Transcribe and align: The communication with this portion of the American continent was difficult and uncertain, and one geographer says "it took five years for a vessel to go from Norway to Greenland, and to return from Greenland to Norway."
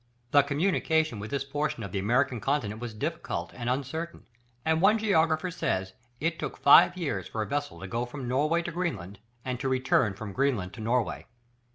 The 0.31 0.41
communication 0.41 1.19
with 1.19 1.29
this 1.29 1.43
portion 1.43 1.83
of 1.83 1.91
the 1.91 1.99
American 1.99 2.39
continent 2.39 2.81
was 2.81 2.95
difficult 2.95 3.53
and 3.53 3.69
uncertain, 3.69 4.23
and 4.65 4.81
one 4.81 4.97
geographer 4.97 5.51
says 5.51 5.93
"it 6.19 6.39
took 6.39 6.57
five 6.57 6.97
years 6.97 7.27
for 7.27 7.43
a 7.43 7.47
vessel 7.47 7.79
to 7.81 7.87
go 7.87 8.07
from 8.07 8.27
Norway 8.27 8.63
to 8.63 8.71
Greenland, 8.71 9.19
and 9.45 9.59
to 9.59 9.69
return 9.69 10.15
from 10.15 10.33
Greenland 10.33 10.73
to 10.73 10.81
Norway." 10.81 11.27